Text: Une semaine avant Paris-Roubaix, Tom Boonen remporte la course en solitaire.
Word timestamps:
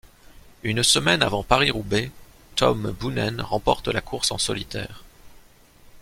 Une 0.63 0.81
semaine 0.81 1.21
avant 1.21 1.43
Paris-Roubaix, 1.43 2.11
Tom 2.55 2.89
Boonen 2.99 3.39
remporte 3.39 3.87
la 3.87 4.01
course 4.01 4.31
en 4.31 4.39
solitaire. 4.39 5.03